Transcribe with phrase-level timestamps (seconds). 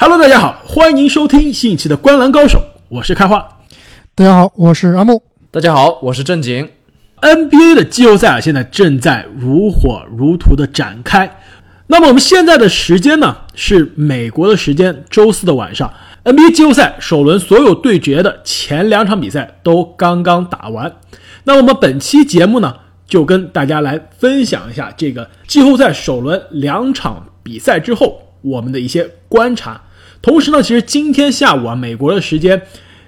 [0.00, 2.58] Hello，大家好，欢迎收听新一期的《观篮高手》，
[2.88, 3.58] 我是开花。
[4.14, 5.20] 大家好，我是阿木。
[5.50, 6.70] 大家好，我是正经。
[7.20, 11.40] NBA 的季后赛啊，现在正在如火如荼的展开。
[11.88, 15.92] 那么我们现在的时间呢，是美国的时间，周四的晚上。
[16.22, 20.94] NBA 季后赛首轮所有对决的前两场比赛都刚刚打完。
[21.42, 22.72] 那我们本期节目呢，
[23.08, 29.82] 就跟大家来分享一下这个季后赛首轮两场比赛之后我们的一些观察。
[30.20, 32.62] 同时呢，其实今天下午啊，美国的时间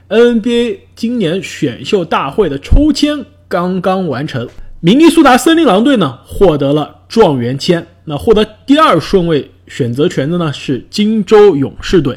[0.08, 4.48] ，NBA 今年选秀大会的抽签刚刚完成，
[4.80, 7.86] 明尼苏达森林狼队呢获得了状元签。
[8.04, 12.16] 那获得第二顺位选择权的呢是金州勇士队，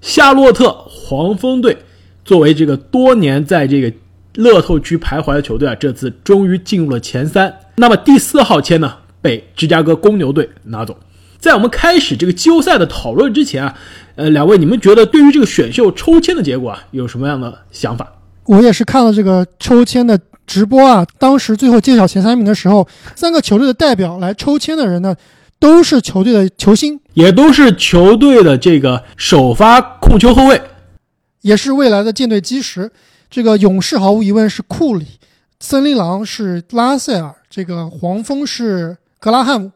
[0.00, 1.76] 夏洛特黄蜂队
[2.24, 3.92] 作为这个多年在这个
[4.34, 7.54] 乐透区徘徊的球队啊，这次终于进入了前三。
[7.76, 10.96] 那么第四号签呢被芝加哥公牛队拿走。
[11.42, 13.74] 在我们开始这个季后赛的讨论之前啊，
[14.14, 18.06] 呃，两位，你们觉得对于这个选秀抽签的结果啊，有什么样的想法？
[18.44, 25.16] 我也是看了这个抽签的直播啊，当时最后揭晓前三名的时候，三个球队的代表来抽签的人呢，
[25.58, 30.62] 都是球队的球星，也都是球队的这个首发控球后卫，
[31.40, 32.88] 也是未来的舰队基石。
[33.28, 35.06] 这个勇士毫无疑问是库里，
[35.58, 39.72] 森林狼是拉塞尔，这个黄蜂是格拉汉姆。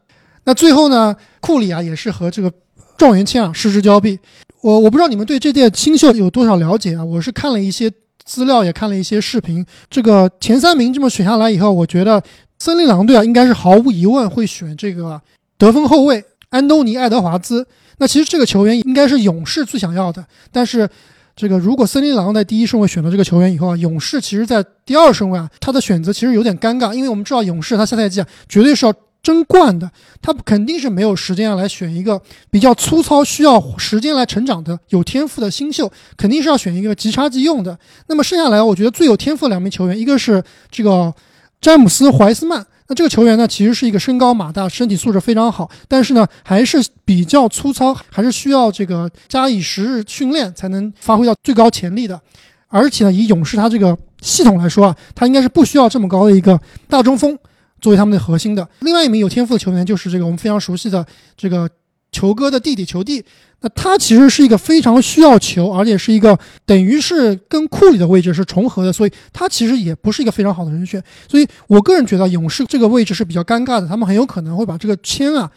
[0.46, 2.50] 那最后呢，库里啊也是和这个
[2.96, 4.18] 状元签啊失之交臂。
[4.62, 7.04] 我我不知道你们对这届新秀有多少了解啊？
[7.04, 7.90] 我是看了一些
[8.24, 9.66] 资料，也看了一些视频。
[9.90, 12.22] 这个前三名这么选下来以后，我觉得
[12.60, 15.20] 森林狼队啊应该是毫无疑问会选这个
[15.58, 17.66] 得分后卫安东尼·爱德华兹。
[17.98, 20.88] 那其实这个球员应该是勇士最想要的，但是
[21.34, 28.94] 这个如果森林狼在第一顺位选了这个球员以后啊，勇士其实在第二顺位啊，他的选择其实有点尴尬，因为我们知道勇士他下赛季啊绝对是要。
[29.26, 29.90] 争冠的，
[30.22, 37.76] 他肯定是没有时间来选一个比较粗糙、需要时间来成长的有天赋的新秀，肯定是要选一个即插即用的。
[38.06, 40.40] 那么剩下来，我觉得最有天赋的两名球员，一个是
[40.70, 41.12] 这个
[41.60, 42.64] 詹姆斯·怀斯曼。
[42.86, 52.20] 那这个球员呢，其实是一个身高马大、身体素质非常好，但是呢，还是比较粗糙，还是需要这个加以时日训练才能发挥到最高潜力的。
[52.68, 57.36] 而且呢，以勇士他这个系统来说啊，他应该是不需要这么高的一个大中锋。
[57.80, 61.06] 作为他们的核心的另外一名有天赋的球员，就是这个我们非常熟悉的
[61.36, 61.68] 这个
[62.10, 63.24] 球哥的弟弟球弟。
[63.60, 71.02] 那他其实是一个非常需要球，而且是一个等于是跟库里的位置是重合的，所以他其实也不是一个非常好的人选。
[71.26, 75.50] 所以我个人觉得勇士这个位置是比较尴尬的，他们很有可能会把这个签啊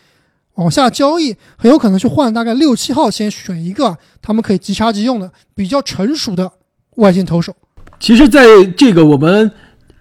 [0.56, 6.50] 往下交易，很有可能去换大概六七号先选一个他们可以即插即用的比较成熟的
[6.96, 7.53] 外线投手。
[8.00, 8.46] 其实，在
[8.78, 9.51] 这个我们。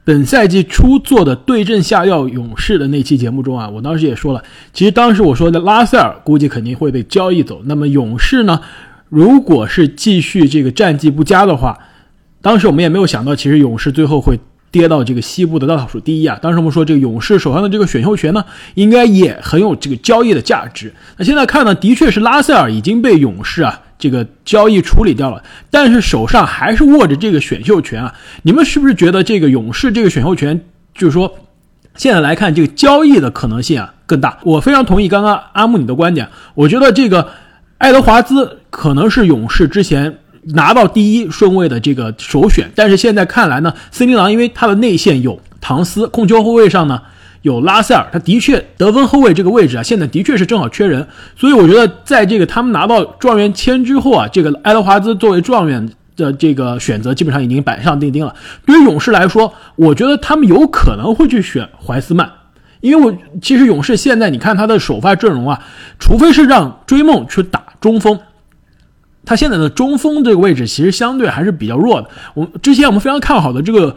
[0.08, 4.42] 本赛季初做的对阵下药勇士的那期节目中啊，我当时也说了，
[4.72, 7.60] 其实当时我说的拉塞尔估计肯定会被交易走。
[7.66, 8.58] 那么勇士呢，
[9.10, 11.78] 如果是继续这个战绩不佳的话，
[12.41, 16.38] 当时我们也没有想到，其实勇士最后会跌到这个西部的倒数第一啊。
[16.41, 18.42] 当时我们说这个勇士手上的这个选秀权呢，
[18.76, 20.91] 应该也很有这个交易的价值。
[21.18, 23.82] 那现在看呢，的确是拉塞尔已经被勇士啊。
[23.98, 28.14] 这个交易处理掉了，但是手上还是握着这个选秀权啊！
[28.42, 30.60] 你们是不是觉得这个勇士这个选秀权，
[30.94, 31.34] 就是说，
[31.97, 34.38] 现在来看这个交易的可能性啊更大？
[34.44, 37.28] 我非常同意刚刚阿木你的观点，我觉得这个
[37.78, 40.19] 爱德华兹可能是勇士之前
[40.54, 47.03] 拿到第一顺位的这个首选，但是现在看来呢，森林狼因为他的内线有唐斯，控球后卫上呢。
[47.43, 51.06] 有拉塞尔，他的确得分后卫这个位置啊，现在的确是正好缺人，
[51.37, 58.34] 所以我觉得在这个他们拿到状元签之后啊，这个爱德华兹作为状元的这个选择基本上已经板上钉钉了。
[58.66, 62.28] 对于勇士来说，我觉得他们有可能会去选怀斯曼，
[62.81, 65.62] 因为我其实勇士现在你看他的首发阵容啊，
[66.00, 68.19] 除非是让追梦去打中锋，
[69.25, 72.09] 他现在的中锋这个位置其实相对还是比较弱的。
[72.34, 73.94] 我们之前我们非常看好的这个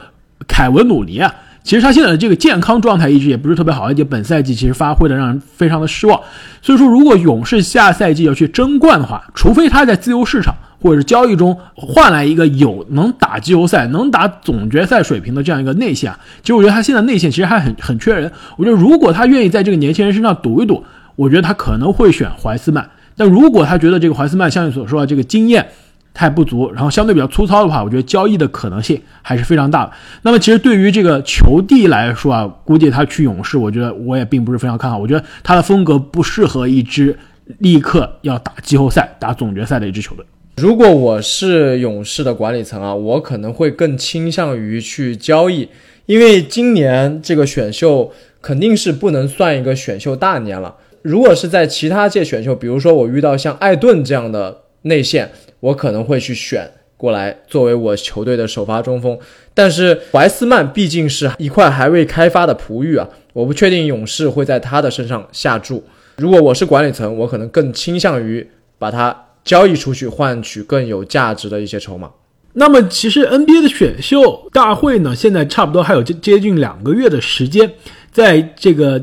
[0.48, 1.34] 凯文努尼啊。
[1.64, 6.20] 其实他现在的这个健康状态一直也不是特别好，而且本赛季其实发挥的让人非常的失望。
[6.62, 18.32] 所以说，如果勇士下赛季要去争冠的话，除非他在自由市场或者是交易中换来一个有能打季后赛、能打总决赛水平的这样一个内线，其实我觉得他现在内线其实还很很缺人。
[18.58, 20.84] 我觉得如果他愿意在这个年轻人身上赌一赌，
[21.16, 22.90] 我觉得他可能会选怀斯曼。
[23.16, 25.68] 但如果他觉得这个怀斯曼像你所说的这个经验，
[26.14, 29.92] 太不足，然后相对比较粗糙的话，我觉得交易的可能性还是非常大的。
[30.24, 34.98] 那么其实对于这个球帝来说啊，估计他去勇士，我觉得我也并不是非常看好。
[34.98, 37.18] 我觉得他的风格不适合一支
[37.60, 40.26] 立刻要打季后赛、打总决赛的一支球队。
[40.58, 45.70] 如果我是勇士的管理层啊，我可能会更倾向于去交易，
[46.08, 48.12] 因为今年这个选秀
[48.42, 50.76] 肯定是不能算一个选秀大年了。
[51.02, 54.58] 如果是在其他届选秀，比如说我遇到像艾顿这样的。
[54.84, 55.30] 内线，
[55.62, 59.18] 我可能会去选过来作为我球队的首发中锋。
[59.54, 65.84] 但是怀斯曼毕竟是一块还未开发的璞玉啊，我不确定勇士会在他的身上下注。
[66.18, 68.48] 如果我是管理层，我可能更倾向于
[68.78, 72.12] 把他交易出去，换取更有价值的一些筹码。
[72.54, 77.72] 那么，其实 NBA 的选秀大会呢，现在差不多还有接接近两个月的时间，
[78.12, 79.02] 在这个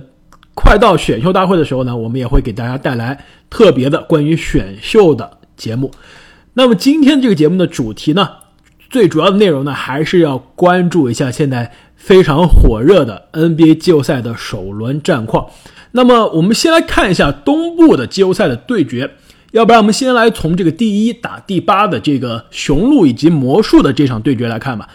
[0.55, 3.19] 快到选秀大会的时候呢，我们也会给大家带来
[3.49, 5.91] 特别的关于选秀的节目。
[6.59, 8.29] 那么，今天这个节目的主题呢，
[8.91, 15.47] 最主要的内容呢，还是要关注一下现在非常火热的 NBA 季后赛的首轮战况。
[15.93, 19.09] 那么，我们先来看一下东部的季后赛的对决。
[19.53, 24.89] 要不然我们先来从这个第一打第八的这个雄鹿以及魔术的这场对决来看吧。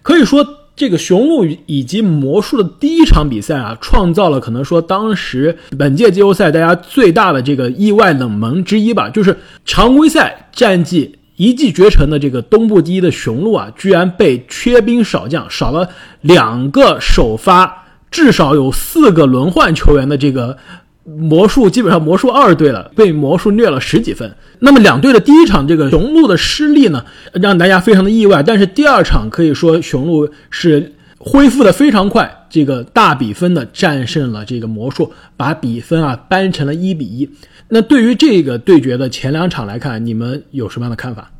[0.00, 0.42] 可以说，
[0.80, 9.10] 这个雄鹿以及魔术的第一场比赛啊，创造了可能说当时本届季后赛大家最大的这个意外冷门之一吧。
[9.10, 9.36] 就是
[9.66, 15.86] 常规赛战绩一骑绝尘的这个东部第一的雄鹿啊，居然被缺兵少将少了
[16.22, 20.56] 两个首发，至少有四个轮换球员的这个。
[21.04, 24.30] 魔术基本上魔术二队了，被魔术虐了十几分。
[24.58, 28.42] 那么两队的第一场这个雄鹿的失利呢，让大家非常的意外。
[28.42, 37.28] 但是第二场可以说雄鹿是恢复的非常快，这个大比分的战胜了这个魔术，把比分啊扳成了一比一。
[37.68, 41.30] 那对于这个对决的前两场来看，你们有什么样的看法？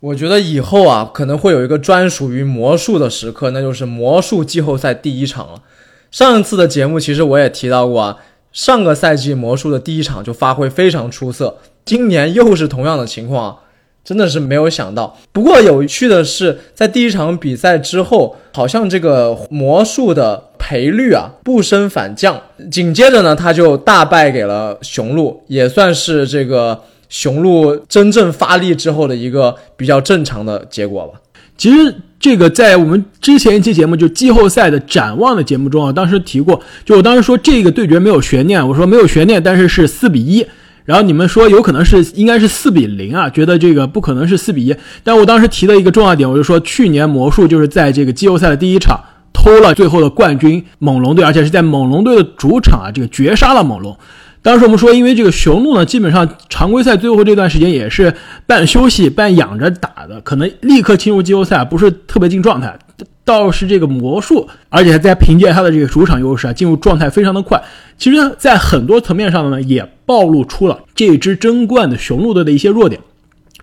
[0.00, 5.62] 我觉得以后啊可能会有一个专属于魔术的时刻，那就是魔术季后赛第一场了。
[6.10, 8.16] 上一次的节目其实我也提到过啊。
[8.52, 13.58] 上个赛季魔术的第一场就发挥非常出色，今年又是同样的情况，
[14.04, 15.18] 真的是没有想到。
[15.32, 22.40] 不过有趣的是，在第一场比赛之后，好像这个魔术的赔率啊不升反降，
[22.70, 31.20] 紧接着呢他就大败给了雄鹿，也算是这个雄鹿真正发力之后的一个比较正常的结果吧。
[31.56, 40.46] 其实这个在我们之前一期节目就季后赛的展望的节目中啊，当时提过，就我当时说这个对决没有悬念，我说没有悬念，但是是四比一，
[40.84, 49.00] 然后你们说有可能是应该是四比零啊，觉得这个不可能是四比一，但我当时提的一个重要点，我就说去年魔术就是在这个季后赛的第一场
[49.32, 53.98] 偷了最后的冠军猛龙队，而且是在猛龙队的主场啊，这个绝杀了猛龙。
[54.42, 58.12] 当时我们说，因为这个雄鹿呢，基本上常规赛最后这段时间也是
[58.44, 62.76] 半休息半养着打的，可能立刻进入季后赛不是特别进状态。
[63.24, 67.62] 倒是这个魔术，而且在凭借他的这个主场优势啊，进入状态非常的快。
[67.96, 73.00] 其实，在很多层面上呢，也暴露出了这支争冠的雄鹿队的一些弱点，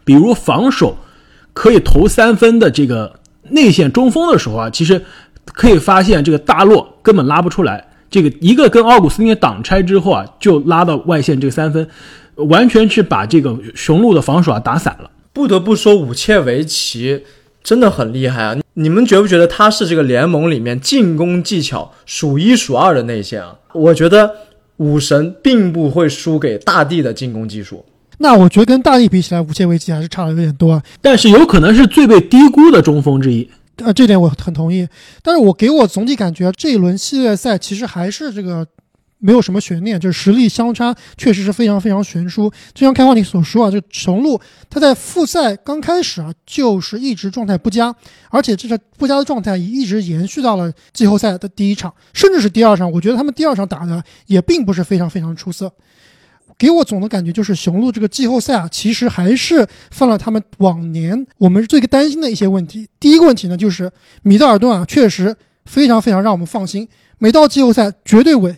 [0.05, 0.97] 比如防守
[1.51, 5.03] 可以投三分的这个内线中锋的时候啊，其实
[5.43, 7.88] 可以发现这个大洛根本拉不出来。
[8.09, 11.87] 这个一个跟奥古斯丁挡拆之后啊，就拉到外线这个三分，
[12.35, 15.09] 完全是把这个雄鹿的防守啊打散了。
[15.31, 17.23] 不得不说，武切维奇
[17.63, 18.57] 真的很厉害啊！
[18.73, 23.55] 你们觉不觉得他是这个联盟里面进攻技巧数一数二的内线啊？
[23.73, 24.31] 我觉得
[24.77, 27.85] 武神并不会输给大帝的进攻技术。
[28.17, 30.83] 那我觉得跟大帝比起来，武切维奇还是差的有点多啊。
[31.01, 33.49] 但是有可能是最被低估的中锋之一。
[33.83, 34.87] 呃，这点我很同意，
[35.21, 38.65] 但是我给我总体感觉这一轮系列赛其实还是这个
[39.19, 42.49] 没有什么悬念，就是实力相差确实是非常非常悬殊。
[42.73, 47.93] 就像开话你所说啊，这雄鹿他在复赛刚开始啊就是一直状态不佳，
[48.29, 52.91] 而且这个不佳的状态一直延续到了季后赛的第一场，甚至是第二场。
[52.91, 55.71] 我觉得他们第二场打的也并不是非常非常出色。
[56.59, 62.85] 给我总的感觉就是雄鹿这个季后赛啊，其实还是犯了他们往年我们最担心的一些问题。
[62.99, 63.89] 第一个问题呢，就是
[64.23, 66.85] 米德尔顿啊，确实非常非常让我们放心，
[67.17, 68.55] 每到季后赛绝对稳。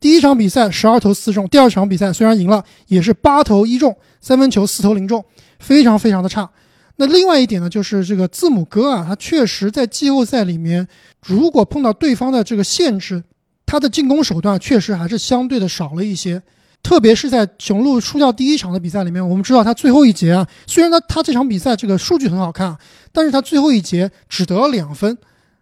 [0.00, 5.24] 第一场比赛十二投四中，第二场比赛虽然赢了，也是八投一中，三分球四投零中，
[5.60, 6.50] 非常非常的差。
[6.96, 10.88] 那另外一点呢，就是这个字母哥啊，他确实在季后赛里面，
[11.24, 13.22] 如果碰到对方的这个限制，
[13.64, 16.42] 他的进攻手段确实还是相对的少了一些。
[16.84, 22.76] 特别是在雄鹿输掉第一场的比赛里面，我们知道他最后一节啊，虽然他他这场比赛这个数据很好看，
[23.10, 25.16] 但是他最后一节只得了两分，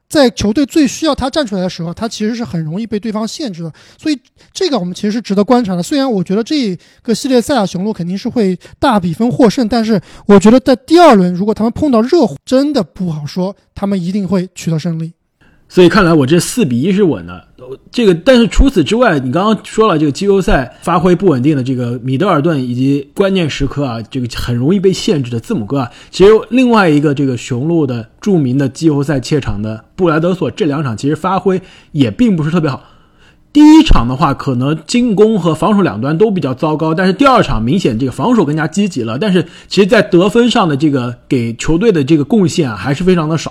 [0.08, 3.72] 在球队最需要他站出来的时候，他其实是很容易被对方限制的。
[3.96, 4.18] 所以
[4.52, 5.82] 这个我们其实是值得观察的。
[5.82, 15.12] 虽然我觉得这个系列赛啊，雄鹿肯定是会大比分获胜，但是我觉得在第二轮如果他们碰到热火，真的不好说，他们一定会取得胜利。
[15.72, 17.48] 所以看来我这四比一是稳的，
[17.90, 31.58] 这个但是除此之外，你刚刚说了这个季后赛发挥不稳定的这个米德尔顿以及关键时刻啊，这个很容易被限制的字母哥啊，其实另外一个这个雄鹿的著名的季后赛怯场的布莱德索，这两场其实发挥
[31.92, 32.82] 也并不是特别好。
[33.50, 39.16] 第一场的话，可能进攻和防守两端都比较糟糕，但是第二场明显这个防守更加积极了。
[39.18, 43.50] 但是其实，在得分上的这个给球队的这个贡献啊，还是非常的少，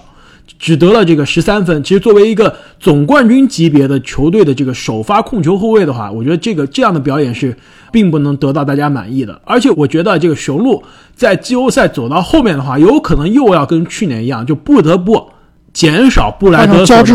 [0.60, 1.84] 只得了这个十三分。
[1.84, 7.56] 其实作为一个总冠军级别的球队的这个首发控球后卫的话，我觉得这个这样的表演是
[7.92, 9.42] 并不能得到大家满意的。
[9.44, 10.84] 而且我觉得这个雄鹿
[11.16, 15.30] 在季后赛走到后面的话，有可能又要跟去年一样，就不得不
[15.74, 17.14] 减少布莱德交替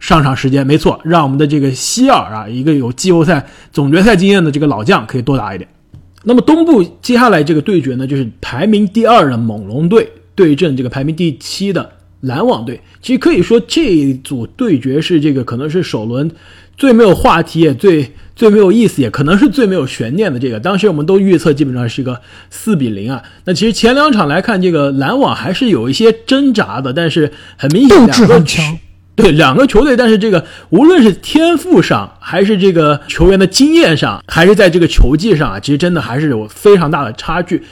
[0.00, 5.68] 上场时间没错，让我们的这个希尔啊，一个有季后赛总决赛经验的这个老将可以多打一点。
[6.22, 12.80] 那么东部接下来这个对决呢，就是排名第二的猛龙队对阵这个排名第七的篮网队。
[13.00, 16.30] 其实可以说这一组对决是这个可能是首轮
[16.76, 20.60] 最没有话题也最最没有意思，也可能是最没有悬念的这个。
[20.60, 22.20] 当时我们都预测基本上是一个
[22.50, 23.22] 四比零啊。
[23.44, 28.44] 那其实前两场来看，这个篮网还是有一些挣扎的，但是很明显两个。
[29.16, 37.64] 对两个球队，但是这个无论是天赋上，还是这个球员的经验上，还是在这个球技上啊，其实真的还是有非常大的差距。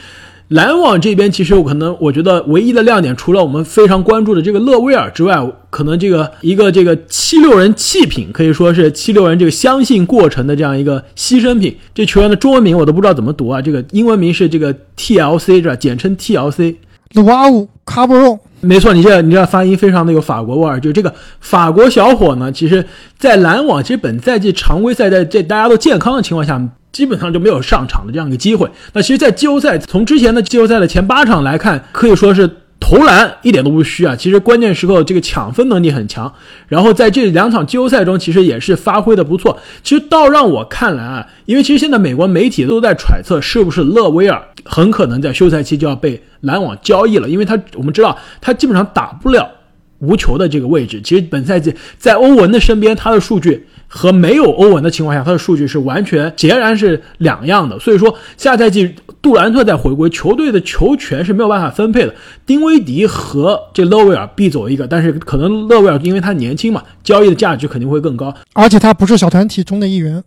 [0.48, 5.36] 篮网这边其实我可能我觉得唯一的亮点，除了我们非常关注的这个勒威尔之外，
[5.70, 11.76] 可能这个一个这个七六人弃品，可以说是七六人这个相信过程的这样一个牺牲品。
[11.92, 15.74] 这球员的中文名我都不知道怎么读啊，这个英文名是这个 TLC 是吧？
[15.74, 16.76] 简称 TLC。
[17.14, 18.38] 鲁瓦乌卡布隆。
[18.60, 20.80] 没错，你这你这发音非常的有法国味儿。
[20.80, 22.84] 就这个法国小伙呢，其实，
[23.18, 26.60] 在篮网，其实本赛季常规赛在这大家都健康的情况下，
[26.96, 28.70] 基本上就没有上场的这样一个机会。
[28.94, 32.48] 那其实，在季后赛，从之前的季后赛的前八场来看，可以说是。
[32.78, 36.32] 投篮一点都不虚啊，其实关键时刻这个抢分能力很强，
[36.68, 39.58] 然后在这两场季后赛中，其实也是发挥的不错。
[39.82, 49.50] 其实倒让我看来啊，因为其实现在美国媒体都在揣测，是不是勒威尔很可能在休赛期就要被篮网交易了，因为他我们知道他基本上打不了
[49.98, 51.00] 无球的这个位置。
[51.02, 53.66] 其实本赛季在欧文的身边，他的数据。
[53.88, 57.78] 和没有欧文的情况下，他的数据是完全截然是两样的。
[57.78, 62.14] 所以说，下赛季杜兰特在回归，球队的球权是没有办法分配的。
[62.44, 70.22] 丁威迪和这勒维尔必走一个，但是可能勒维尔因为他年轻嘛，交易的价值肯定会更高，而且他不是小团体中的一员。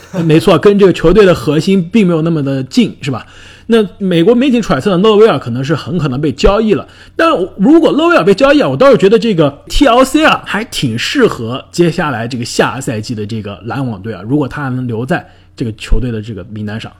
[0.24, 3.26] 没错，跟这个球队的核心并没有那么的近，是吧？
[3.68, 6.86] 那美国媒体揣测的勒维尔可能是很可能被交易了。
[7.16, 14.22] 但如果勒维尔被交易啊，我倒是觉得这个 TLC 啊还挺适合接下来这个下赛季的这个篮网队啊。
[14.22, 15.26] 如果他还能留在
[15.56, 16.92] 这个球队的这个名单上，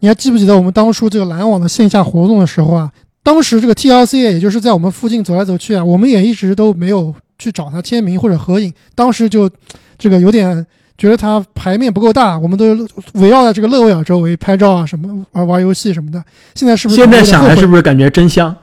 [0.00, 2.90] 你还记不记得我们当初这个篮网的线下活动的时候啊？
[3.22, 8.72] 当时这个 TLC 也就是在我们附近走来走去啊，我们也一直都没有去找他签名或者合影。
[8.94, 9.50] 当时就
[9.98, 10.66] 这个有点。
[10.96, 12.66] 觉得他牌面不够大，我们都
[13.14, 16.22] 围绕在这个勒维尔周围拍照啊，什么玩玩游戏什么的。
[16.54, 18.54] 现在是不是现在想来是不是感觉真香？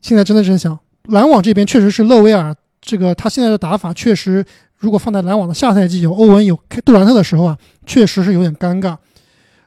[0.00, 0.78] 现在真的真香。
[1.08, 4.44] 篮网这边确实是勒维尔这个他现在的打法确实，
[4.78, 8.96] 如果放在篮网的下赛季有欧文有杜兰特的时候啊，确实是有点尴尬。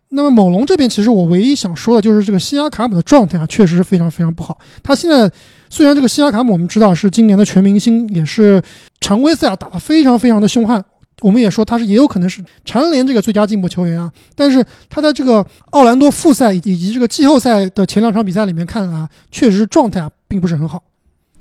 [0.10, 4.57] 那么猛龙这边其实我唯一想说的就是这个西亚卡姆的状态啊，确实是非常非常不好。
[4.81, 5.29] 他现在
[5.69, 8.62] 虽然这个西亚卡姆我们知道是今年的全明星，也是
[9.01, 10.81] 常规赛啊打得非常非常的凶悍。
[11.22, 20.84] 我们也说他是也有可能是蝉联这个最佳进步球员啊，但是他在这个奥兰多复赛以及这个季后赛的前两场比赛里面看啊，确实状态啊并不是很好。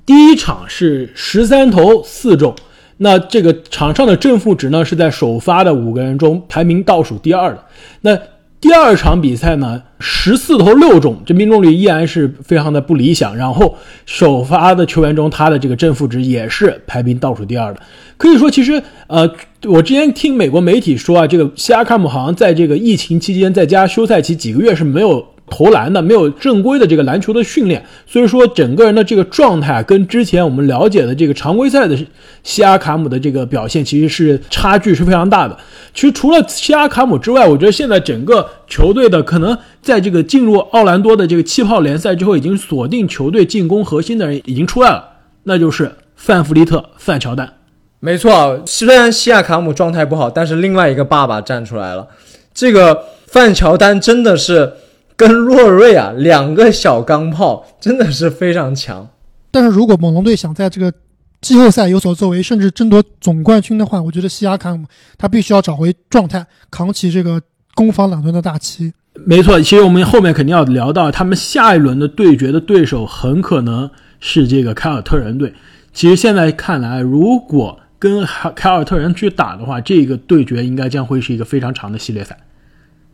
[0.05, 2.55] 第一场是十三投四中，
[2.97, 7.65] 那这个场上的正负值呢是在首发的五个人中排名倒数第二的。
[8.01, 8.17] 那
[8.61, 13.35] 第二场比赛呢，十四投六中，这命中率依然是非常的不理想。
[13.35, 13.77] 然后
[14.07, 17.81] 首发的球员中，他的这个正负值也是排名倒数第二的。
[18.17, 19.29] 可以说，其实呃，
[19.67, 25.25] 我之前听美国媒体说啊，这个西亚卡姆好像在这个疫情期间，在加休赛期几个月是没有。
[25.47, 31.95] 投篮的没有正规的这个篮球的训练，所以说整个人的这个状态跟之前我们了解的这个常规赛的
[32.41, 35.55] 西亚卡姆的这个表现其实是差距是非常大的。
[35.93, 45.05] 其实除了西亚卡姆之外，我觉得现在整个球队的可能在这个进入奥兰多的这个气泡联赛之后，已经锁定球队进攻核心的人已经出来了，
[45.43, 47.53] 那就是范弗利特、范乔丹。
[47.99, 52.07] 没错，虽然西亚卡姆状态不好，但是另外一个爸爸站出来了，
[52.53, 54.73] 这个范乔丹真的是。
[55.17, 59.07] 跟洛瑞啊，两个小钢炮真的是非常强。
[59.49, 60.91] 但是如果猛龙队想在这个
[61.39, 64.85] 季后赛有所作为，甚至争夺总冠军的话，我觉得西亚卡姆
[65.17, 67.41] 他必须要找回状态，扛起这个
[67.75, 68.91] 攻防两端的大旗。
[69.25, 75.53] 没错，其实我们后面肯定要聊到，他们下一轮的对决的对手很可能是这个凯尔特人队。
[75.93, 78.23] 其实现在看来，如果跟
[78.55, 82.37] 凯尔特人去打的话，这个对决应该将会是一个非常长的系列赛。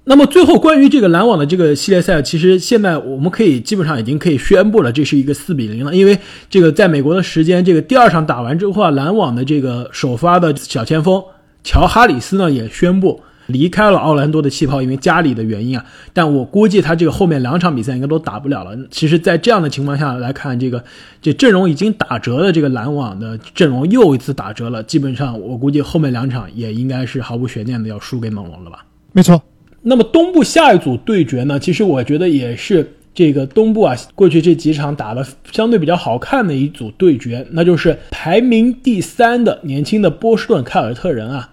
[0.04, 5.96] 那么最后关于这个篮网的这个系列赛，其实现在我们可以基本上已经可以宣布了，这是一个四比零了。
[5.96, 6.20] 因为
[6.50, 11.24] 这个在美国的时间，这个第二场打完之后啊，篮网的这个首发的小前锋
[11.64, 13.22] 乔哈里斯呢也宣布
[13.52, 15.86] 离开了奥兰多的气泡，因为家里的原因啊。
[16.14, 18.76] 但我估计他这个后面两场比赛应该都打不了了。
[18.90, 20.84] 其实，在这样的情况下来看，这个
[21.22, 24.82] 这阵容已经打折的这个篮网的阵容又一次打折了。
[24.84, 28.86] 基本上，我估计后面两场也应该是毫无悬念的要输给猛龙了吧？
[29.12, 29.42] 没错。
[29.84, 31.60] 那么东部下一组对决呢？
[31.60, 41.50] 其实我觉得也是这个东部啊，过去这几场打的相对比较好看的一组对决，那就是排名第三的年轻的波士顿凯尔特人啊，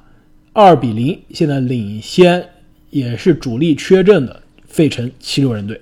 [0.60, 2.48] 二比零现在领先，
[2.90, 5.80] 也是主力缺阵的费城七六人队。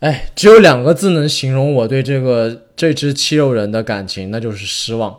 [0.00, 5.16] 哎，只有两个字能形容我对这个这支七六人的感情，那就是失望。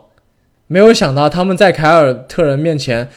[0.68, 3.08] 没有想到他们在凯尔特人面前，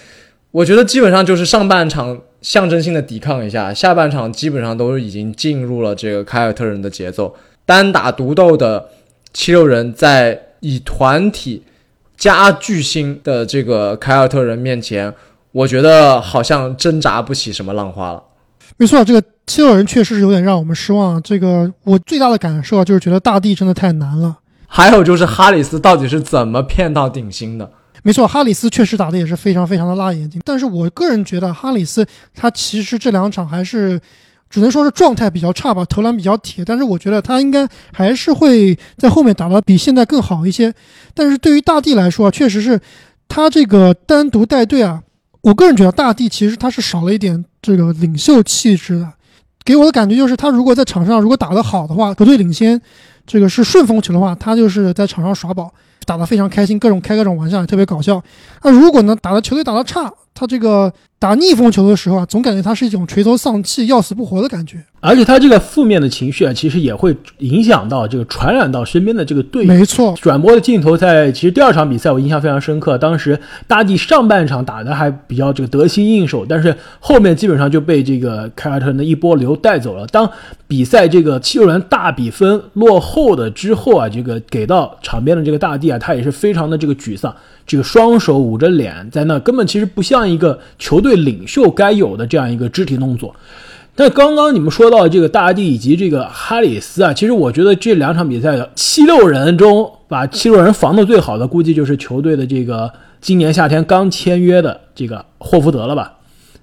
[0.50, 2.20] 我觉得基本上就是上半场。
[2.40, 8.90] 象征性的抵抗一下，下半场基本上都已经进入了这个凯尔特人的节奏，单打独斗的
[9.34, 11.64] 七六人在以团体
[12.16, 15.12] 加巨星的这个凯尔特人面前，
[15.52, 18.24] 我觉得好像挣扎不起什么浪花了。
[18.78, 21.22] 没错，这个七六人确实是有点让我们失望。
[21.24, 24.38] 这个我最大的感受就是觉得大地真的太难了。
[24.68, 27.72] 还有就是哈里斯到底是怎么骗到顶薪的？
[28.04, 30.40] 没错，哈里斯确实打的也是非常非常的辣眼睛。
[30.46, 34.00] 但是我个人觉得，哈里斯他其实这两场还是
[34.50, 36.64] 只能说是状态比较差吧，投篮比较铁。
[36.64, 40.74] 但是我觉得他应该还是会在后面打的比现在更好一些。
[41.14, 42.80] 但是对于大帝来说，确实是
[43.28, 45.02] 他这个单独带队啊，
[45.48, 49.14] 我个人觉得大帝其实他是少了一点这个领袖气质的。
[49.64, 52.82] 给我的感觉就是，他如果在场上如果打得好的话，球队领先，
[53.26, 55.74] 这个是顺风球的话，他就是在场上耍宝。
[56.06, 58.22] 打得非常开心，各种开各种玩笑，也特别搞笑。
[58.64, 64.84] 那如果呢，打的球队打得差，他这个打逆风球的时候啊，总感觉他是一种垂头丧气、要死不活的感觉。
[65.00, 69.74] 而且他这个负面的情绪啊，其实也会影响到这个传染到身边的这个队友。
[69.74, 80.06] 没错，转播的镜头在其实第二场比赛我印象非常深刻，当时大帝上半场打的还比较这个得心应手，但是后面基本上就被这个凯尔特人的一波流带走了。
[80.08, 80.30] 当
[80.68, 87.34] 比赛这个七六人大比分落后的之后啊，这个给到场边的这个大帝啊，他也是非常的这个沮丧，
[87.66, 93.36] 这个双手捂着脸在那，根本其实不像一个球队领袖该有的这样一个肢体动作。
[93.96, 102.92] 但刚刚你们说到这个大帝以及这个哈里斯啊，其实我觉得这两场比赛的七六人中，把七六人防的最好的，估计就是球队的这个
[103.22, 106.14] 今年夏天刚签约的这个霍福德了吧？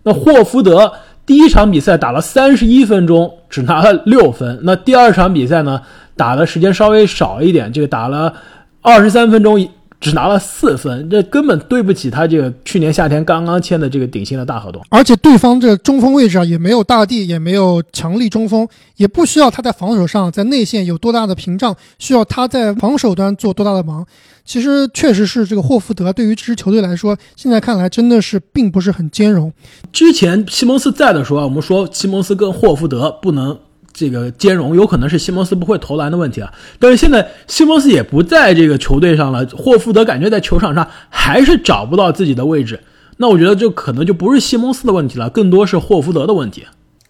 [0.04, 0.92] 那霍福德
[1.26, 4.60] 第一场比赛打了三十一分钟，只拿了六分。
[4.62, 5.80] 那第二场比赛呢，
[6.16, 8.32] 打的时间稍微少一点，这个打了
[8.80, 9.68] 二十三分钟。
[10.04, 14.84] 只拿了四分，这根本对不起他这个去年夏天刚刚签的这个顶薪的大合同。
[14.90, 24.06] 而且对方这中锋位置啊，也没有大帝，也没有强力中锋，也不需要他在防守上在内线有多大的屏障，需要他在防守端做多大的忙。
[24.44, 29.50] 其实确实是这个霍福德对于这支球队来说，现在看来真的是并不是很兼容。
[29.90, 33.58] 之前西蒙斯在的时候啊，我们说西蒙斯跟霍福德不能。
[33.94, 42.80] 这个兼容有可能是西蒙斯不会投篮的问题啊，但是现在西蒙斯也不在这个球队上了，霍福德感觉在球场上还是找不到自己的位置，
[43.18, 46.64] 那我觉得这可能就不是西蒙斯的问题了，更多是霍福德的问题。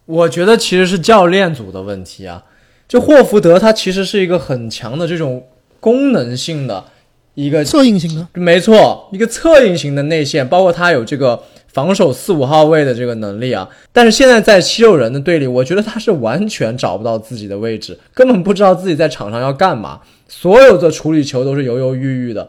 [0.05, 2.43] 我觉得其实是教练组的问题啊，
[2.87, 5.43] 就霍福德他其实是一个很强的这种
[5.81, 6.85] 功能性的
[7.33, 11.43] 一个策应型的，没错，一个策应型的内线，包括他有这个。
[11.75, 22.49] 防守四五号位的这个能力啊，但是现在在七六人的队里，我觉得他是完全找不到自己的位置，根本不知道自己在场上要干嘛，所有的处理球都是犹犹豫豫的。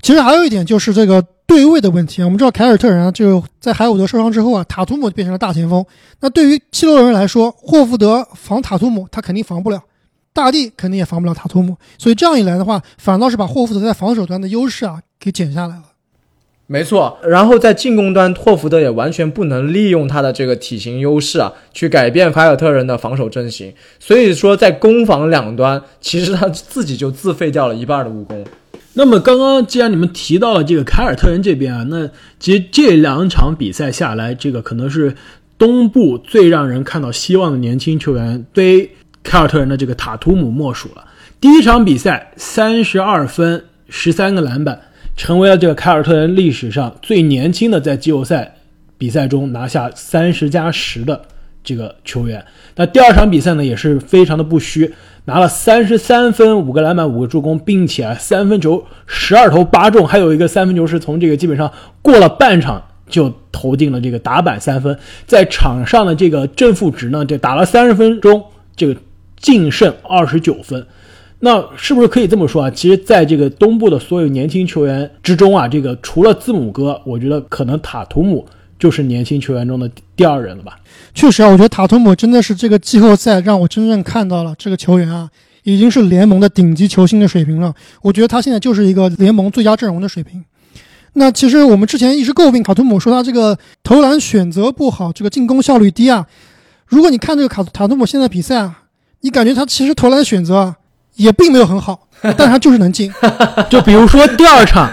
[0.00, 5.84] 其实还有一点就是这个对位的问题啊，我们知道凯尔特人啊，就在海伍德受伤之后啊，塔图姆变成了大前锋。
[6.20, 9.82] 那对于七六人来说，霍福德防塔图姆他肯定防不了，
[10.32, 15.82] 大帝肯定也防不了塔图姆，所以这样一来的话，反倒是把霍福德在防守端的优势啊给减下来了。
[16.70, 23.72] 没错，然后在进攻端，霍福德也完全不能利用他的这个体型优势啊，去改变凯尔特人的防守阵型。
[23.98, 28.44] 所以说，在攻防两端，其实他自己就自废掉了一半的武功。
[28.92, 32.06] 那么，刚刚既然你们提到了这个凯尔特人这边啊，那
[32.38, 35.14] 其实这两场比赛下来，这个可能是
[35.56, 38.90] 东部最让人看到希望的年轻球员，非
[39.22, 41.06] 凯尔特人的这个塔图姆莫属了。
[41.40, 44.78] 第一场比赛，三十二分，十三个篮板。
[45.18, 48.54] 成为了这个凯尔特人历史上最年轻的在季后赛
[48.96, 51.20] 比赛中拿下三十加十的
[51.64, 52.42] 这个球员。
[52.76, 64.96] 那第二场比赛呢，也是非常的不虚，拿了三十三分、五个篮板、五个助攻，并且三分球十二投八中，还有一个三分球是从这个基本上过了半场就投进了这个打板三分。
[65.26, 68.44] 在场上的这个正负值呢，这打了三十分钟，
[68.76, 68.96] 这个
[69.36, 70.86] 净胜二十九分。
[71.40, 72.70] 那是不是可以这么说啊？
[72.70, 78.44] 其实，在这个东部的所有年轻球员之中啊，这个除了字母哥，我觉得可能塔图姆
[78.76, 80.80] 就是年轻球员中的第二人了吧？
[81.14, 85.30] 确实啊，我觉得塔图姆真的是这个季后赛让我真正看到了这个球员啊，
[85.62, 87.72] 已经是联盟的顶级球星的水平了。
[88.02, 90.44] 我觉得他现在就是一个联盟最佳阵容的水平。
[91.12, 96.26] 那其实我们之前一直诟病塔图姆说他这个投篮选择不好，这个进攻效率低啊。
[96.86, 98.82] 如果你看这个卡塔图姆现在比赛啊，
[99.20, 100.77] 你感觉他其实投篮选择啊。
[101.18, 101.98] 也并没有很好，
[102.38, 103.12] 但他就是能进。
[103.68, 104.90] 就比如说第二场，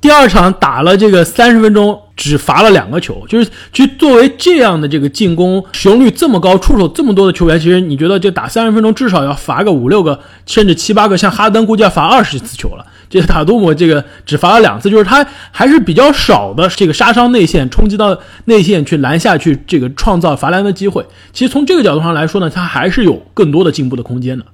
[0.00, 3.24] 第二场打了这个三十分钟，只罚了两个球。
[3.28, 11.18] 就是其实作为这样的这个进攻使用率这么高、出手这么多的球员，其实你觉得就打三十分钟至少要罚个五六个，甚至七八个。
[11.18, 12.86] 像哈登估计要罚二十次球了。
[13.08, 21.06] 这个塔图姆这个只罚了两次，就是他还是比较少的这个杀伤内线，冲击到内线去拦下去，这个创造罚篮的机会。
[21.32, 24.44] 其实从这个角度上来说呢，他还是有更多的进步的空间的。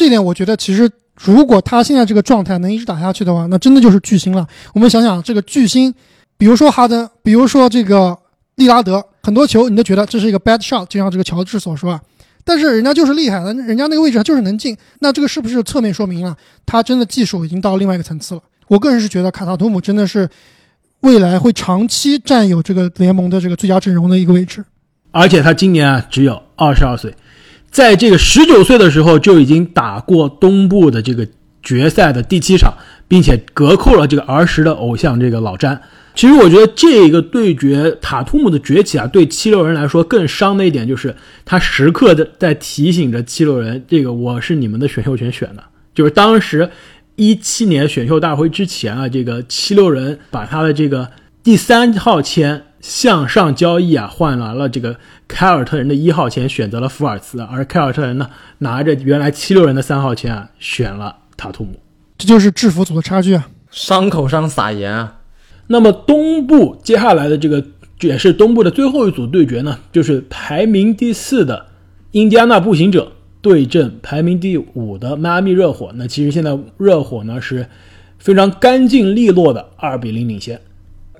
[0.00, 4.46] 这点我觉得，其实如果他现在这个状态能一直打下去的话，那真的就是巨星了。
[4.72, 5.94] 我们想想，这个巨星，
[6.38, 8.16] 比如说哈登，比如说这个
[8.54, 12.00] 利拉德，很多球你都觉得这是一个 bad shot，就像这个乔治所说啊。
[12.44, 14.74] 但是人家就是厉害，人家那个位置上就是能进。
[15.00, 16.34] 那这个是不是侧面说明了
[16.64, 18.40] 他真的技术已经到另外一个层次了？
[18.68, 20.26] 我个人是觉得卡塔图姆真的是
[21.00, 24.64] 未来会长期占有这个联盟的这个最佳阵容的一个位置。
[25.10, 27.14] 而且他今年啊只有二十二岁。
[27.70, 31.26] 在这个十九岁的时候就已经打过东部的这个
[31.62, 32.74] 决赛的第七场，
[33.06, 35.80] 并且隔扣了这个儿时的偶像这个老詹。
[36.14, 45.62] 其实我觉得这个对决塔图姆的崛起啊，对七六人来说更伤的一点就是他时刻的在提醒着七六人，这个我是你们的选秀权选的。
[45.94, 46.68] 就是当时
[47.14, 51.08] 一七年选秀大会之前啊，这个七六人把他的这个
[51.44, 52.64] 第三号签。
[52.80, 54.96] 向上交易啊，换来了这个
[55.28, 61.78] 凯尔特人的一号签，选择了福尔茨，而凯尔特人呢，拿着原来七六人的三号签啊，选了塔图姆，
[62.16, 65.18] 这就是制服组的差距啊，伤口上撒盐啊。
[65.66, 67.64] 那么东部接下来的这个
[68.00, 71.66] 也是东部的最后一组对决呢，就是排名第四的
[72.12, 73.12] 印第安纳步行者
[73.42, 75.92] 对阵排名第五的迈阿密热火。
[75.94, 77.66] 那其实现在热火呢是
[78.18, 80.60] 非常干净利落的二比零领先。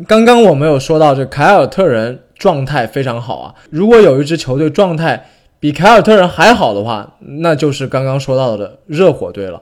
[0.06, 3.54] 刚刚我们有说到，这凯尔特人状态非常好啊。
[3.70, 9.60] 如果有一支球队状态比凯尔特人还好的话，那就是刚刚说到的热火队了。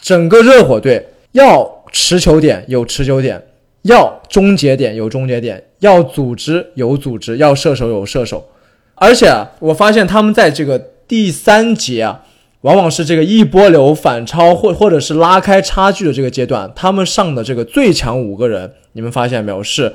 [0.00, 3.42] 整个热火队要持球点有持球点，
[3.82, 8.48] 要终结点有终结点，要组织有组织，要射手有射手。
[8.94, 12.22] 而且啊，我发现他们在这个第三节啊，
[12.64, 18.72] 往往是这个一波流反超或或者是拉开差距的这个阶段，他们上的这个最强五个人。
[18.92, 19.62] 你们发现没有？
[19.62, 19.92] 是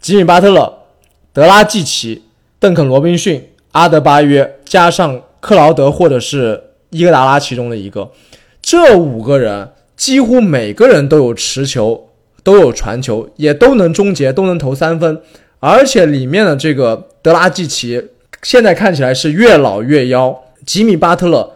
[0.00, 0.72] 吉米·巴特勒、
[1.32, 2.24] 德拉季奇、
[2.58, 8.10] 邓肯·罗宾逊、阿德巴约，加上克劳德或者是伊戈达拉其中的一个。
[8.60, 12.08] 这五个人几乎每个人都有持球，
[12.42, 15.20] 都有传球，也都能终结，都能投三分。
[15.60, 18.02] 而且里面的这个德拉季奇
[18.42, 20.42] 现在看起来是越老越妖。
[20.66, 21.53] 吉米·巴特勒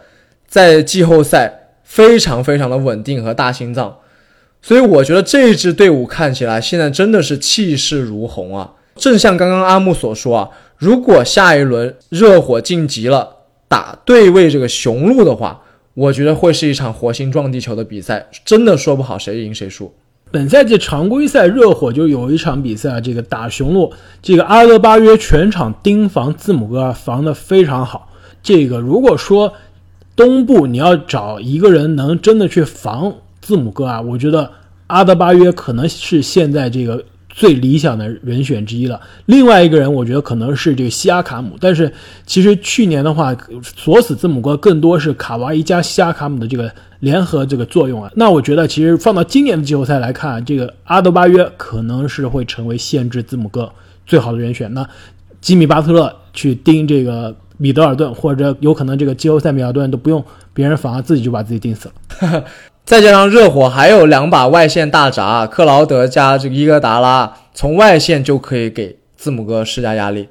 [0.48, 3.98] 在季后赛非常非常的稳定和大心脏。
[4.61, 8.72] 所以我觉得这支队伍看起来现在真的是气势如虹啊！
[8.96, 13.37] 正像刚刚阿木所说啊，如果下一轮热火晋级了，
[13.68, 15.62] 打对位这个雄鹿的话，
[15.94, 19.94] 我觉得会是一场火星撞地球的比赛，真的说不好谁赢谁输。
[20.32, 28.11] 本赛季常规赛热火就有一场比赛啊，这个打雄鹿，这个阿德巴约全场盯防字母哥，防得非常好。
[28.42, 29.52] 这个如果说
[30.18, 33.14] 东部你要找一个人能真的去防。
[33.40, 34.50] 字母哥啊，我觉得
[34.88, 39.00] 阿德巴约可能是现在这个最理想的人选之一了。
[39.26, 41.57] 另外一个人，我觉得可能是这个西亚卡姆。
[41.61, 41.90] 但是
[42.26, 48.11] 其实去年的话，锁死字母哥更多是卡哇伊加西亚卡姆的这个联合这个作用啊。
[48.16, 53.70] 那我觉得其实放到今年的季后赛来看，这个阿德巴约可能是会成为限制字母哥
[54.04, 54.74] 最好的人选。
[54.74, 54.87] 那
[55.40, 62.44] 吉米巴特勒去盯这个米德尔顿，或者有可能这个季后赛米德尔顿都不用别人防，自己就把自己定死了。
[62.87, 70.27] 再加上热火还有两把外线大闸，克劳德加这个伊戈达拉，从外线就可以给字母哥施加压力。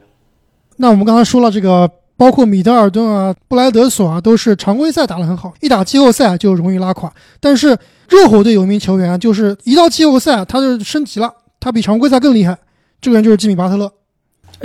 [0.77, 7.13] 那我们刚才说了，这个包括米德尔顿啊、布莱德索啊，都是常规赛打得很好，一打季后赛就容易拉垮。
[7.39, 7.77] 但是
[8.09, 12.57] 热火队有一名球员，就是一到季后赛他就升级了，他比常规赛更厉害。
[12.99, 13.91] 这个人就是吉米巴特勒。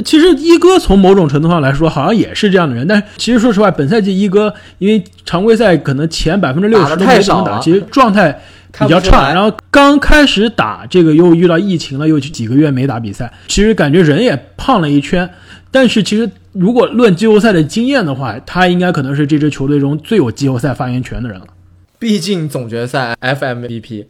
[0.04, 2.86] 其实一哥从某种程度上来说，好像也是这样的人。
[2.88, 8.40] 但是其实说实话，本赛季一哥因为常规赛可能前百分之六十都没怎么打，其实状态
[8.78, 9.32] 比较差。
[9.34, 15.28] 然后刚开始打这个又遇到疫情了，又几个月没打比赛，其实感觉人也胖了一圈。
[15.70, 21.46] 但是其实如果论季后赛的经验的话，他应该可能是这支球队中最有季后赛发言权的人了。
[21.98, 24.06] 毕竟总决赛 FMVP。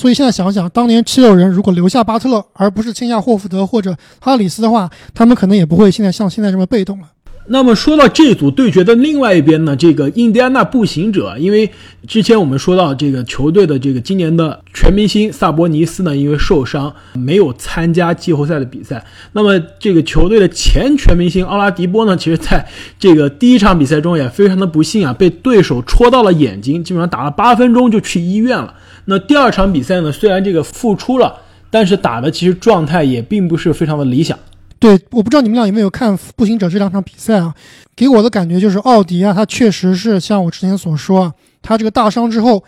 [0.00, 7.08] 所以现在想想，当年七六人如果留下巴特勒，而不是签下霍福德或者哈里斯的话，他们可能也不会现在像现在这么被动了。
[7.48, 11.70] 那么说到这组对决的另外一边呢，这个印第安纳步行者，因为
[12.06, 19.04] 之前我们说到这个球队的这个今年的全明星萨博尼斯呢，因为受伤没有参加季后赛的比赛。
[19.32, 22.66] 那么这个球队的前全明星奥拉迪波呢，其实在
[22.98, 28.72] 这个第一场比赛中也非常的不幸啊，被对手戳到了眼睛，基本上打了八分钟就去医院了。
[29.10, 31.36] 那第二场比赛呢，虽然这个复出了，
[31.68, 34.38] 但是打的其实状态也并不是非常的理想。
[34.78, 37.52] 对，我不知道你们俩有没有看步行者这两场比赛啊？
[37.96, 42.62] 给我的感觉就是奥迪啊，他确实是像我之前所说啊，他这个大伤之后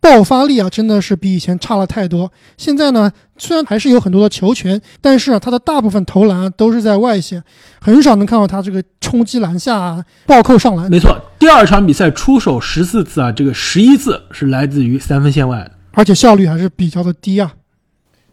[0.00, 2.30] 爆发力啊，真的是比以前差了太多。
[2.58, 7.42] 现在呢，虽然还是有很多的球权，但是啊，他的大部分投篮都是在外线，
[7.80, 10.90] 很少能看到他这个冲击篮下、啊、暴扣上篮。
[10.90, 17.54] 没错，第二场比赛出手十四次啊，这个十一次是来自于三分线外的，而且效率还是比较的低啊。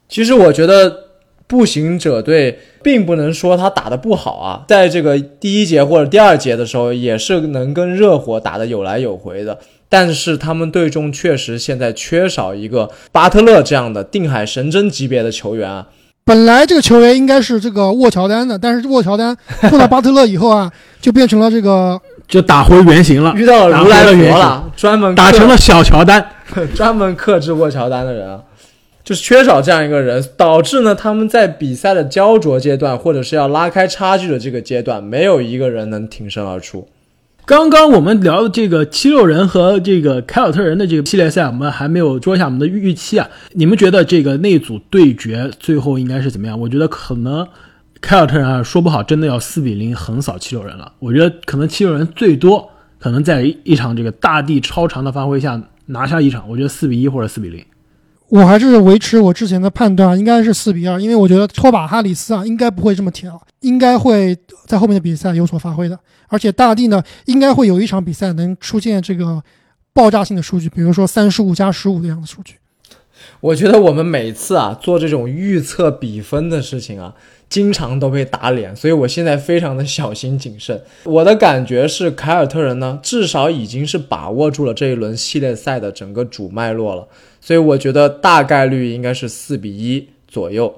[0.08, 1.00] 其实我觉得。
[1.46, 9.60] 步行者队并不能说他打得不好啊，在这个第一节或者第二节的时候，也是能跟热火打得有来有回的。
[9.88, 15.86] 但是他们队中确实现在缺少一个巴特勒这样的定海神针级别的球员啊。
[16.26, 26.26] 本来这个球员应该是这个沃乔丹的，但是沃乔丹碰到巴特勒以后啊， 就变成了这个就打回原形了，遇到了如来佛了，专门打成了小乔丹，
[26.76, 28.44] 专门克制过乔丹的人啊。
[29.04, 36.88] 就是缺少这样一个人，导致呢他们在比赛的焦灼阶段，或者是要拉开差距的这个阶段，没有一个人能挺身而出。
[37.46, 43.30] 刚刚我们聊的这个七六人和这个凯尔特人的这个系列赛，我们还没有说一下我们的预期啊。
[43.52, 46.58] 你们觉得这个那组对决最后应该是怎么样？
[46.58, 47.46] 我觉得可能
[48.00, 50.94] 凯尔特人啊说不好，真的要四比零横扫七六人了。
[51.00, 56.50] 我觉得可能七六人最多可能在一场这个大地超长的发挥下拿下一场。
[56.50, 57.64] 我觉得四比一或者四比零。
[58.30, 66.00] 我还是维持我之前的判断，应该是四比二，因为我觉得托马哈里斯啊，应该不会这么挑，应该会在后面的比赛有所发挥的。
[66.30, 69.44] 而且大地呢，应该会有一场比赛能出现这个
[69.94, 72.56] 爆炸性的数据，比如说三十五加十五这样的数据。
[73.44, 77.14] 我觉得我们每次啊做这种预测比分的事情啊，
[77.50, 80.82] 经常都被打脸，所以我现在非常的小心谨慎。
[81.04, 87.06] 我的感觉是，凯尔特人呢，至少已经是把握住了这一轮系列赛的整个主脉络了。
[87.42, 90.74] 所以我觉得大概率应该是四比一左右，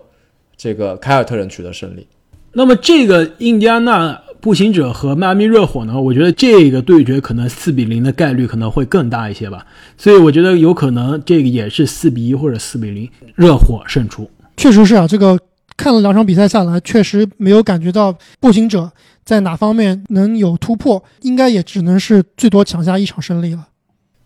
[0.58, 2.08] 这个凯尔特人取得胜利。
[2.54, 6.00] 那么这个印第安纳步行者和迈阿密热火呢？
[6.00, 9.66] 我觉得这个对决可能四比零的概率可能会更大一些吧。
[9.98, 14.30] 所以我觉得有可能这个也是四比一或者四比零，热火胜出。
[14.56, 15.40] 确实是啊，这个
[15.76, 18.92] 看了两场比赛下来，确实没有感觉到步行者
[19.24, 23.70] 在哪方面能有突破，应该也只能是最多抢下一场胜利了。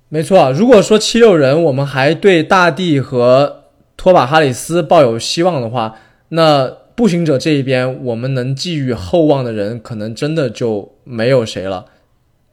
[0.10, 3.64] 没错，如果说七六人我们还对大帝和
[3.96, 5.96] 托马哈里斯抱有希望的话，
[6.28, 11.86] 那步行者这一边我们能寄予厚望的人，可能真的就没有谁了。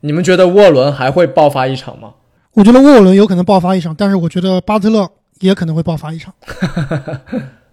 [0.02, 2.14] 你们觉得沃伦还会爆发一场吗？
[2.52, 6.32] 我觉得沃伦有可能爆发一场，但是我觉得巴特勒也可能会爆发一场。